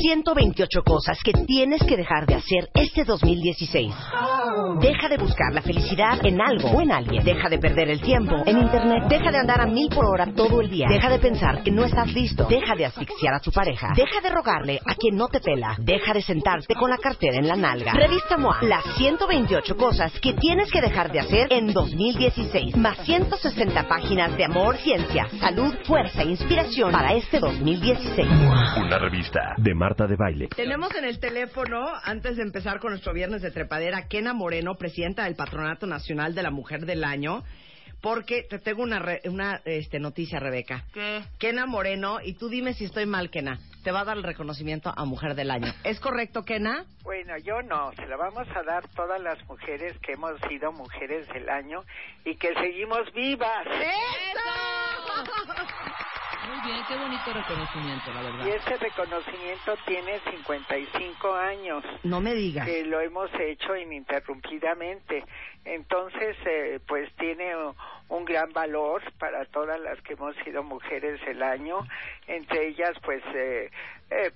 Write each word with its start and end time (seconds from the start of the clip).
128 0.00 0.82
cosas 0.82 1.18
que 1.22 1.32
tienes 1.32 1.82
que 1.82 1.96
dejar 1.96 2.26
de 2.26 2.34
hacer 2.34 2.70
este 2.74 3.04
2016. 3.04 3.92
Deja 4.80 5.08
de 5.08 5.18
buscar 5.18 5.52
la 5.52 5.60
felicidad 5.60 6.24
en 6.24 6.40
algo 6.40 6.70
o 6.70 6.80
en 6.80 6.90
alguien. 6.90 7.22
Deja 7.22 7.50
de 7.50 7.58
perder 7.58 7.90
el 7.90 8.00
tiempo 8.00 8.36
en 8.46 8.58
Internet. 8.58 9.04
Deja 9.08 9.30
de 9.30 9.38
andar 9.38 9.60
a 9.60 9.66
mil 9.66 9.90
por 9.90 10.06
hora 10.06 10.32
todo 10.34 10.62
el 10.62 10.70
día. 10.70 10.88
Deja 10.88 11.10
de 11.10 11.18
pensar 11.18 11.62
que 11.62 11.70
no 11.70 11.84
estás 11.84 12.12
listo. 12.14 12.46
Deja 12.48 12.74
de 12.74 12.86
asfixiar 12.86 13.34
a 13.34 13.40
tu 13.40 13.52
pareja. 13.52 13.92
Deja 13.94 14.20
de 14.22 14.30
rogarle 14.30 14.80
a 14.86 14.94
quien 14.94 15.16
no 15.16 15.28
te 15.28 15.40
pela. 15.40 15.76
Deja 15.78 16.14
de 16.14 16.22
sentarte 16.22 16.74
con 16.74 16.88
la 16.88 16.96
cartera 16.96 17.36
en 17.36 17.46
la 17.46 17.56
nalga. 17.56 17.92
Revista 17.92 18.38
MOA. 18.38 18.58
Las 18.62 18.84
128 18.96 19.76
cosas 19.76 20.18
que 20.20 20.32
tienes 20.32 20.70
que 20.70 20.80
dejar 20.80 21.12
de 21.12 21.20
hacer 21.20 21.52
en 21.52 21.74
2016. 21.74 22.76
Más 22.76 22.96
160 23.04 23.86
páginas 23.86 24.34
de 24.36 24.44
amor, 24.46 24.78
ciencia, 24.78 25.28
salud, 25.38 25.74
fuerza 25.84 26.22
e 26.22 26.30
inspiración 26.30 26.90
para 26.90 27.12
este 27.12 27.38
2016. 27.38 28.28
Una 28.78 28.98
revista 28.98 29.40
de 29.58 29.74
Marta 29.90 30.06
de 30.06 30.14
Baile. 30.14 30.46
Tenemos 30.54 30.94
en 30.94 31.04
el 31.04 31.18
teléfono, 31.18 31.84
antes 32.04 32.36
de 32.36 32.44
empezar 32.44 32.78
con 32.78 32.90
nuestro 32.92 33.12
viernes 33.12 33.42
de 33.42 33.50
trepadera, 33.50 34.06
Kena 34.06 34.32
Moreno, 34.32 34.76
presidenta 34.76 35.24
del 35.24 35.34
Patronato 35.34 35.84
Nacional 35.84 36.32
de 36.32 36.44
la 36.44 36.52
Mujer 36.52 36.86
del 36.86 37.02
Año. 37.02 37.42
Porque 38.00 38.44
te 38.48 38.58
tengo 38.60 38.82
una, 38.84 38.98
re- 39.00 39.20
una 39.24 39.60
este, 39.64 39.98
noticia, 39.98 40.38
Rebeca. 40.38 40.84
¿Qué? 40.94 41.22
Kena 41.38 41.66
Moreno, 41.66 42.18
y 42.24 42.34
tú 42.34 42.48
dime 42.48 42.72
si 42.72 42.84
estoy 42.84 43.04
mal, 43.04 43.30
Kena, 43.30 43.58
te 43.82 43.90
va 43.90 44.00
a 44.02 44.04
dar 44.04 44.16
el 44.16 44.22
reconocimiento 44.22 44.90
a 44.96 45.04
Mujer 45.04 45.34
del 45.34 45.50
Año. 45.50 45.70
¿Es 45.84 45.98
correcto, 46.00 46.44
Kena? 46.44 46.84
Bueno, 47.02 47.36
yo 47.38 47.60
no, 47.60 47.92
se 47.96 48.06
la 48.06 48.16
vamos 48.16 48.46
a 48.54 48.62
dar 48.62 48.86
todas 48.94 49.20
las 49.20 49.44
mujeres 49.48 49.98
que 49.98 50.12
hemos 50.12 50.40
sido 50.48 50.70
mujeres 50.72 51.26
del 51.34 51.48
año 51.50 51.82
y 52.24 52.36
que 52.36 52.54
seguimos 52.54 53.12
vivas. 53.12 53.66
Muy 53.66 53.74
bien, 56.80 56.86
qué 56.88 56.96
bonito 57.04 57.32
reconocimiento, 57.32 58.12
la 58.12 58.22
verdad. 58.22 58.46
Y 58.46 58.50
ese 58.50 58.76
reconocimiento 58.76 59.76
tiene 59.86 60.20
55 60.30 61.34
años, 61.34 61.84
No 62.02 62.20
me 62.20 62.34
digas. 62.34 62.66
que 62.66 62.84
lo 62.84 63.00
hemos 63.00 63.30
hecho 63.38 63.76
ininterrumpidamente. 63.76 65.24
Entonces, 65.64 66.36
eh, 66.46 66.80
pues 66.86 67.12
tiene 67.16 67.52
un 68.08 68.24
gran 68.24 68.52
valor 68.52 69.02
para 69.18 69.44
todas 69.46 69.78
las 69.80 70.00
que 70.02 70.14
hemos 70.14 70.34
sido 70.44 70.62
mujeres 70.62 71.20
del 71.24 71.42
año, 71.42 71.78
entre 72.26 72.68
ellas, 72.68 72.92
pues, 73.04 73.22
eh, 73.34 73.70
eh, 74.10 74.30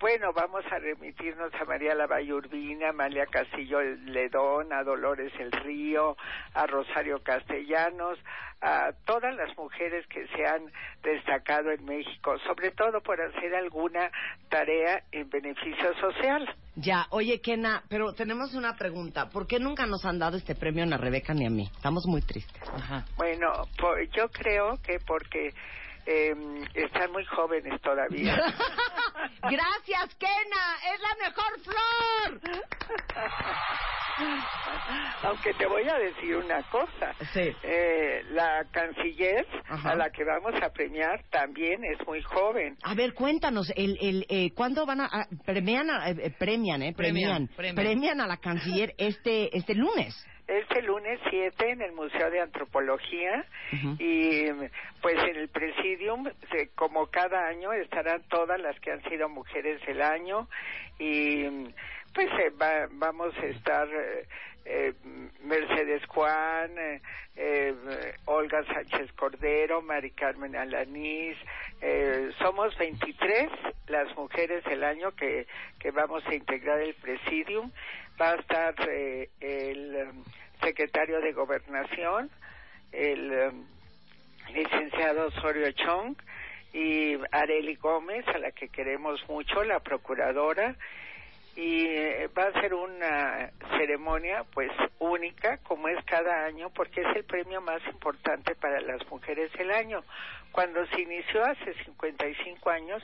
bueno, 0.00 0.32
vamos 0.32 0.64
a 0.70 0.78
remitirnos 0.78 1.52
a 1.54 1.64
María 1.64 1.94
Lavalle 1.94 2.32
Urbina, 2.32 2.86
a 2.86 2.90
Amalia 2.90 3.26
Castillo 3.26 3.80
Ledón, 3.82 4.72
a 4.72 4.82
Dolores 4.84 5.32
El 5.38 5.52
Río, 5.52 6.16
a 6.54 6.66
Rosario 6.66 7.22
Castellanos, 7.22 8.18
a 8.60 8.92
todas 9.04 9.34
las 9.34 9.56
mujeres 9.56 10.06
que 10.06 10.26
se 10.28 10.46
han 10.46 10.70
destacado 11.02 11.70
en 11.72 11.84
México, 11.84 12.38
sobre 12.46 12.70
todo 12.70 13.00
por 13.02 13.20
hacer 13.20 13.54
alguna 13.54 14.10
tarea 14.48 15.02
en 15.10 15.28
beneficio 15.28 15.92
social. 16.00 16.48
Ya, 16.76 17.06
oye, 17.10 17.40
Kena, 17.40 17.82
pero 17.88 18.12
tenemos 18.14 18.54
una 18.54 18.76
pregunta. 18.76 19.28
¿Por 19.30 19.46
qué 19.46 19.58
nunca 19.58 19.84
nos 19.86 20.04
han 20.04 20.18
dado 20.18 20.36
este 20.36 20.54
premio 20.54 20.86
ni 20.86 20.94
a 20.94 20.96
Rebeca 20.96 21.34
ni 21.34 21.46
a 21.46 21.50
mí? 21.50 21.68
Estamos 21.74 22.04
muy 22.06 22.22
tristes. 22.22 22.62
Ajá. 22.72 23.04
Bueno, 23.16 23.52
po- 23.78 23.98
yo 24.16 24.28
creo 24.30 24.78
que 24.82 24.98
porque 25.06 25.52
eh, 26.06 26.34
están 26.74 27.12
muy 27.12 27.24
jóvenes 27.26 27.80
todavía. 27.80 28.34
Gracias, 29.42 30.14
Kena. 30.18 30.76
Es 30.94 31.00
la 31.00 31.28
mejor 31.28 31.60
flor. 31.60 32.40
Aunque 35.22 35.54
te 35.54 35.66
voy 35.66 35.88
a 35.88 35.98
decir 35.98 36.36
una 36.36 36.62
cosa. 36.64 37.14
Sí. 37.32 37.50
Eh, 37.62 38.22
la 38.30 38.64
canciller 38.70 39.46
Ajá. 39.68 39.90
a 39.90 39.94
la 39.94 40.10
que 40.10 40.22
vamos 40.24 40.60
a 40.62 40.70
premiar 40.70 41.22
también 41.30 41.82
es 41.84 42.06
muy 42.06 42.20
joven. 42.22 42.76
A 42.82 42.94
ver, 42.94 43.14
cuéntanos, 43.14 43.72
el, 43.76 43.96
el, 44.00 44.26
eh, 44.28 44.50
¿cuándo 44.54 44.84
van 44.84 45.00
a, 45.00 45.06
a- 45.06 45.26
premian, 45.44 45.90
a- 45.90 46.10
eh, 46.10 46.16
eh, 46.18 46.30
premian, 46.38 46.82
eh, 46.82 46.92
premian, 46.94 47.46
Premian, 47.46 47.48
premian, 47.56 47.74
premian. 47.76 48.20
a 48.20 48.26
la 48.26 48.36
canciller 48.36 48.94
este, 48.98 49.56
este 49.56 49.74
lunes? 49.74 50.14
Este 50.48 50.82
lunes 50.82 51.20
7 51.30 51.70
en 51.70 51.82
el 51.82 51.92
Museo 51.92 52.30
de 52.30 52.40
Antropología 52.40 53.44
y 53.98 54.46
pues 55.00 55.16
en 55.28 55.36
el 55.36 55.48
Presidium, 55.48 56.28
como 56.74 57.06
cada 57.06 57.46
año, 57.46 57.72
estarán 57.72 58.22
todas 58.28 58.60
las 58.60 58.78
que 58.80 58.90
han 58.92 59.02
sido 59.04 59.28
mujeres 59.28 59.80
del 59.86 60.02
año 60.02 60.48
y 60.98 61.44
pues 62.14 62.28
eh, 62.38 62.50
va- 62.60 62.88
vamos 62.90 63.34
a 63.38 63.46
estar 63.46 63.88
eh, 63.88 64.26
eh, 64.64 64.92
Mercedes 65.44 66.04
Juan, 66.06 66.78
eh, 66.78 67.00
eh, 67.36 68.14
Olga 68.26 68.64
Sánchez 68.64 69.12
Cordero, 69.12 69.82
Mari 69.82 70.10
Carmen 70.12 70.56
Alanís, 70.56 71.36
eh, 71.80 72.30
somos 72.38 72.76
23 72.78 73.50
las 73.88 74.16
mujeres 74.16 74.64
del 74.64 74.84
año 74.84 75.12
que, 75.12 75.46
que 75.78 75.90
vamos 75.90 76.24
a 76.26 76.34
integrar 76.34 76.80
el 76.80 76.94
Presidium. 76.94 77.70
Va 78.20 78.32
a 78.32 78.36
estar 78.36 78.74
el 78.88 79.96
em, 79.96 80.24
secretario 80.62 81.20
de 81.20 81.32
Gobernación, 81.32 82.30
el 82.92 83.32
em, 83.32 83.64
licenciado 84.54 85.26
Osorio 85.28 85.72
Chong 85.72 86.16
y 86.72 87.16
Areli 87.32 87.74
Gómez, 87.76 88.26
a 88.28 88.38
la 88.38 88.52
que 88.52 88.68
queremos 88.68 89.26
mucho, 89.28 89.64
la 89.64 89.80
procuradora, 89.80 90.76
y 91.56 91.86
eh, 91.86 92.28
va 92.36 92.44
a 92.44 92.60
ser 92.60 92.72
una 92.74 93.50
ceremonia 93.76 94.44
pues 94.54 94.70
única 94.98 95.58
como 95.58 95.88
es 95.88 96.02
cada 96.06 96.46
año 96.46 96.70
porque 96.74 97.00
es 97.02 97.16
el 97.16 97.24
premio 97.24 97.60
más 97.60 97.82
importante 97.90 98.54
para 98.54 98.80
las 98.80 99.06
mujeres 99.10 99.52
del 99.52 99.70
año. 99.70 100.02
Cuando 100.52 100.84
se 100.86 101.00
inició 101.02 101.44
hace 101.44 101.74
55 101.84 102.70
años 102.70 103.02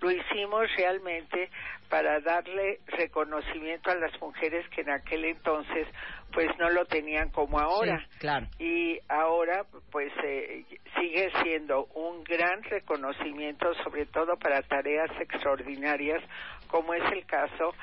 lo 0.00 0.10
hicimos 0.10 0.66
realmente 0.76 1.50
para 1.88 2.20
darle 2.20 2.78
reconocimiento 2.86 3.90
a 3.90 3.96
las 3.96 4.20
mujeres 4.20 4.68
que 4.70 4.82
en 4.82 4.90
aquel 4.90 5.24
entonces 5.24 5.88
pues 6.32 6.46
no 6.58 6.68
lo 6.70 6.84
tenían 6.84 7.30
como 7.30 7.58
ahora 7.58 7.98
Sí, 7.98 8.18
claro. 8.18 8.46
y 8.58 8.98
ahora 9.08 9.64
pues 9.90 10.12
eh, 10.24 10.64
sigue 11.00 11.30
siendo 11.42 11.86
un 11.94 12.22
gran 12.24 12.62
reconocimiento 12.64 13.72
sobre 13.82 14.06
todo 14.06 14.36
para 14.38 14.62
tareas 14.62 15.10
extraordinarias 15.20 16.22
como 16.68 16.94
es 16.94 17.02
el 17.12 17.24
caso 17.26 17.74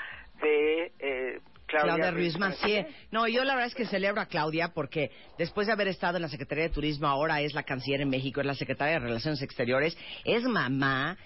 de 0.41 0.91
eh, 0.99 1.39
Claudia, 1.65 1.95
Claudia 1.95 2.11
Ruiz 2.11 2.37
Macié. 2.37 2.83
Macié. 2.83 2.95
No, 3.11 3.27
yo 3.27 3.43
la 3.43 3.55
verdad 3.55 3.67
es 3.67 3.75
que 3.75 3.85
celebro 3.85 4.21
a 4.21 4.27
Claudia 4.27 4.69
porque 4.73 5.11
después 5.37 5.67
de 5.67 5.73
haber 5.73 5.87
estado 5.87 6.17
en 6.17 6.21
la 6.21 6.29
Secretaría 6.29 6.65
de 6.65 6.69
Turismo, 6.69 7.07
ahora 7.07 7.41
es 7.41 7.53
la 7.53 7.63
canciller 7.63 8.01
en 8.01 8.09
México, 8.09 8.39
es 8.41 8.47
la 8.47 8.55
secretaria 8.55 8.95
de 8.95 8.99
Relaciones 8.99 9.41
Exteriores, 9.41 9.97
es 10.23 10.43
mamá, 10.43 11.17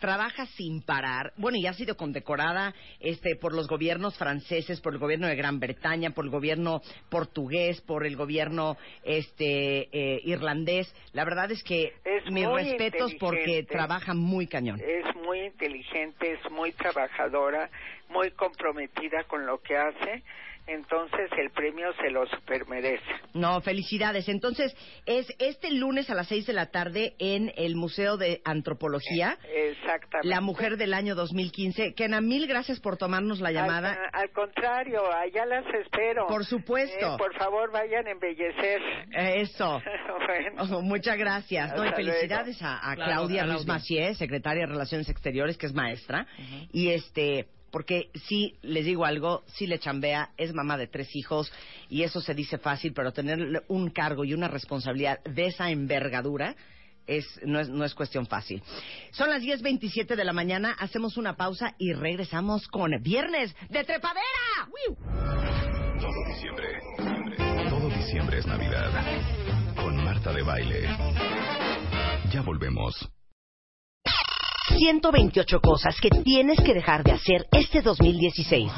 trabaja 0.00 0.46
sin 0.46 0.82
parar. 0.82 1.32
Bueno, 1.36 1.58
y 1.58 1.66
ha 1.66 1.72
sido 1.74 1.96
condecorada 1.96 2.74
este, 2.98 3.36
por 3.36 3.54
los 3.54 3.68
gobiernos 3.68 4.18
franceses, 4.18 4.80
por 4.80 4.94
el 4.94 4.98
gobierno 4.98 5.28
de 5.28 5.36
Gran 5.36 5.60
Bretaña, 5.60 6.10
por 6.10 6.24
el 6.24 6.30
gobierno 6.30 6.80
portugués, 7.08 7.80
por 7.82 8.04
el 8.04 8.16
gobierno 8.16 8.76
este, 9.04 9.88
eh, 9.92 10.20
irlandés. 10.24 10.92
La 11.12 11.24
verdad 11.24 11.50
es 11.52 11.62
que 11.62 11.92
Es 12.04 12.32
mis 12.32 12.48
respetos 12.48 13.14
porque 13.20 13.64
trabaja 13.64 14.14
muy 14.14 14.46
cañón. 14.46 14.80
Es 14.80 15.14
muy 15.16 15.40
inteligente, 15.40 16.32
es 16.32 16.50
muy 16.50 16.72
trabajadora, 16.72 17.70
muy 18.10 18.30
comprometida 18.32 19.24
con 19.24 19.46
lo 19.46 19.58
que 19.62 19.76
hace, 19.76 20.22
entonces 20.66 21.30
el 21.36 21.50
premio 21.50 21.92
se 22.00 22.10
lo 22.10 22.26
supermerece. 22.26 23.02
No, 23.34 23.60
felicidades. 23.60 24.28
Entonces, 24.28 24.76
es 25.06 25.26
este 25.38 25.72
lunes 25.72 26.10
a 26.10 26.14
las 26.14 26.28
seis 26.28 26.46
de 26.46 26.52
la 26.52 26.66
tarde 26.66 27.14
en 27.18 27.52
el 27.56 27.74
Museo 27.76 28.16
de 28.16 28.40
Antropología, 28.44 29.36
Exactamente. 29.52 30.28
la 30.28 30.40
mujer 30.40 30.76
del 30.76 30.94
año 30.94 31.14
2015. 31.14 31.94
Kena, 31.94 32.20
mil 32.20 32.46
gracias 32.46 32.78
por 32.78 32.98
tomarnos 32.98 33.40
la 33.40 33.50
llamada. 33.52 33.92
Al, 34.12 34.22
al 34.22 34.30
contrario, 34.30 35.02
allá 35.12 35.44
las 35.46 35.64
espero. 35.74 36.26
Por 36.28 36.44
supuesto. 36.44 37.14
Eh, 37.14 37.18
por 37.18 37.34
favor, 37.36 37.72
vayan 37.72 38.06
a 38.06 38.10
embellecer. 38.10 38.80
Eh, 39.16 39.40
Eso. 39.40 39.80
bueno. 40.26 40.76
Oh, 40.78 40.82
muchas 40.82 41.16
gracias. 41.16 41.74
No, 41.74 41.84
y 41.84 41.90
felicidades 41.92 42.60
a, 42.62 42.76
a 42.90 42.94
Claro, 42.94 43.12
Claudia 43.12 43.42
Claudia. 43.42 43.54
Ruiz 43.56 43.66
Macié, 43.66 44.14
secretaria 44.14 44.66
de 44.66 44.72
Relaciones 44.72 45.08
Exteriores, 45.08 45.56
que 45.58 45.66
es 45.66 45.74
maestra. 45.74 46.26
Y 46.72 46.90
este, 46.90 47.46
porque 47.70 48.10
sí, 48.26 48.56
les 48.62 48.84
digo 48.84 49.04
algo, 49.04 49.44
sí 49.54 49.66
le 49.66 49.78
chambea, 49.78 50.30
es 50.36 50.52
mamá 50.52 50.76
de 50.76 50.86
tres 50.86 51.14
hijos, 51.14 51.52
y 51.88 52.02
eso 52.02 52.20
se 52.20 52.34
dice 52.34 52.58
fácil, 52.58 52.92
pero 52.92 53.12
tener 53.12 53.64
un 53.68 53.90
cargo 53.90 54.24
y 54.24 54.34
una 54.34 54.48
responsabilidad 54.48 55.22
de 55.24 55.46
esa 55.46 55.70
envergadura 55.70 56.56
es, 57.06 57.26
no, 57.44 57.60
es, 57.60 57.68
no 57.68 57.84
es 57.84 57.94
cuestión 57.94 58.26
fácil. 58.26 58.62
Son 59.10 59.28
las 59.30 59.42
10.27 59.42 60.14
de 60.14 60.24
la 60.24 60.32
mañana, 60.32 60.76
hacemos 60.78 61.16
una 61.16 61.36
pausa 61.36 61.74
y 61.78 61.92
regresamos 61.92 62.68
con 62.68 62.90
Viernes 63.02 63.54
de 63.68 63.84
Trepadera. 63.84 64.24
Todo 66.00 66.24
diciembre. 66.28 66.68
Todo 67.68 67.88
diciembre 67.90 68.38
es 68.38 68.46
Navidad. 68.46 68.90
Con 69.76 69.96
Marta 69.96 70.32
de 70.32 70.42
Baile. 70.42 70.88
Ya 72.32 72.42
volvemos. 72.42 73.10
128 74.76 75.60
cosas 75.60 75.96
que 76.00 76.10
tienes 76.10 76.60
que 76.60 76.74
dejar 76.74 77.02
de 77.04 77.12
hacer 77.12 77.46
este 77.52 77.82
2016. 77.82 78.70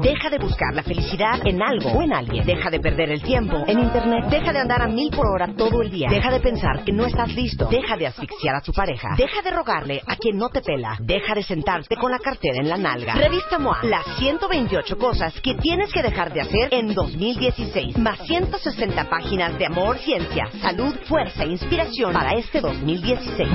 Deja 0.00 0.30
de 0.30 0.38
buscar 0.38 0.74
la 0.74 0.82
felicidad 0.82 1.40
en 1.44 1.62
algo 1.62 1.90
o 1.90 2.02
en 2.02 2.12
alguien. 2.12 2.44
Deja 2.44 2.70
de 2.70 2.80
perder 2.80 3.10
el 3.10 3.22
tiempo 3.22 3.64
en 3.66 3.80
Internet. 3.80 4.26
Deja 4.30 4.52
de 4.52 4.58
andar 4.58 4.82
a 4.82 4.88
mil 4.88 5.10
por 5.10 5.26
hora 5.26 5.54
todo 5.56 5.82
el 5.82 5.90
día. 5.90 6.08
Deja 6.10 6.30
de 6.30 6.40
pensar 6.40 6.84
que 6.84 6.92
no 6.92 7.06
estás 7.06 7.34
listo. 7.34 7.68
Deja 7.70 7.96
de 7.96 8.06
asfixiar 8.06 8.56
a 8.56 8.60
tu 8.60 8.72
pareja. 8.72 9.08
Deja 9.16 9.42
de 9.42 9.50
rogarle 9.50 10.02
a 10.06 10.16
quien 10.16 10.36
no 10.36 10.48
te 10.48 10.60
pela. 10.60 10.96
Deja 11.00 11.34
de 11.34 11.42
sentarte 11.42 11.96
con 11.96 12.10
la 12.10 12.18
cartera 12.18 12.58
en 12.60 12.68
la 12.68 12.76
nalga. 12.76 13.14
Revista 13.14 13.58
MOA. 13.58 13.80
Las 13.84 14.04
128 14.18 14.98
cosas 14.98 15.40
que 15.40 15.54
tienes 15.54 15.92
que 15.92 16.02
dejar 16.02 16.32
de 16.32 16.42
hacer 16.42 16.68
en 16.72 16.94
2016. 16.94 17.98
Más 17.98 18.18
160 18.26 19.08
páginas 19.08 19.58
de 19.58 19.66
amor, 19.66 19.98
ciencia, 19.98 20.48
salud, 20.60 20.94
fuerza 21.06 21.44
e 21.44 21.48
inspiración 21.48 22.12
para 22.12 22.32
este 22.34 22.60
2016. 22.60 23.48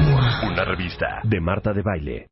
Una 0.44 0.66
revista 0.66 1.22
de 1.24 1.40
Marta 1.40 1.74
de 1.74 1.82
Baile. 1.82 2.26